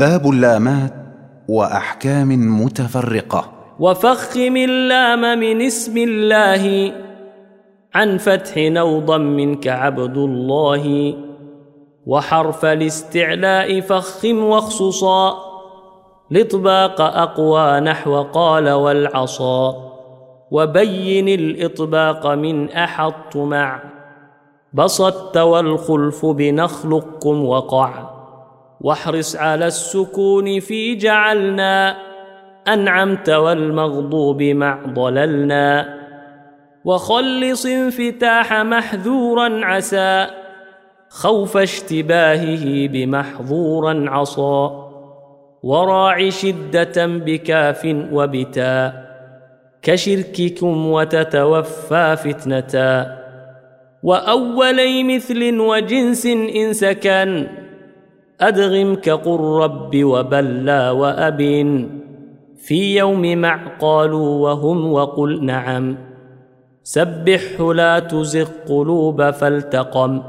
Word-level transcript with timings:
باب 0.00 0.30
اللامات 0.30 0.92
وأحكام 1.48 2.28
متفرقة. 2.64 3.44
وفخم 3.80 4.56
اللام 4.56 5.38
من 5.38 5.62
اسم 5.62 5.96
الله 5.96 6.92
عن 7.94 8.18
فتح 8.18 8.56
نوضا 8.56 9.18
منك 9.18 9.68
عبد 9.68 10.16
الله 10.16 11.14
وحرف 12.06 12.64
الاستعلاء 12.64 13.80
فخم 13.80 14.44
واخصصا 14.44 15.34
الاطباق 16.32 17.00
أقوى 17.00 17.80
نحو 17.80 18.22
قال 18.22 18.70
والعصا 18.70 19.74
وبين 20.50 21.28
الإطباق 21.28 22.26
من 22.26 22.70
أحط 22.70 23.36
مع 23.36 23.82
بسطت 24.72 25.36
والخلف 25.36 26.26
بنخلقكم 26.26 27.44
وقع. 27.44 28.19
واحرص 28.80 29.36
على 29.36 29.66
السكون 29.66 30.60
في 30.60 30.94
جعلنا. 30.94 31.96
أنعمت 32.68 33.30
والمغضوب 33.30 34.42
مع 34.42 34.78
ضللنا. 34.88 35.98
وخلص 36.84 37.66
انفتاح 37.66 38.52
محذورا 38.52 39.60
عسى. 39.64 40.26
خوف 41.08 41.56
اشتباهه 41.56 42.88
بمحظورا 42.88 44.04
عصى. 44.10 44.70
وراع 45.62 46.28
شدة 46.28 47.06
بكاف 47.06 47.96
وبتاء 48.12 49.10
كشرككم 49.82 50.86
وتتوفى 50.86 52.16
فتنتا 52.16 53.18
وأولي 54.02 55.04
مثل 55.16 55.60
وجنس 55.60 56.26
إن 56.26 56.72
سكن. 56.72 57.46
أدغم 58.40 58.94
كقل 58.94 59.40
رب 59.40 60.04
وبلى 60.04 60.90
وأب 60.90 61.40
في 62.56 62.96
يوم 62.96 63.38
مع 63.38 63.66
قالوا 63.80 64.48
وهم 64.48 64.92
وقل 64.92 65.44
نعم 65.44 65.96
سبح 66.82 67.60
لا 67.60 67.98
تزغ 67.98 68.48
قلوب 68.68 69.30
فالتقم 69.30 70.22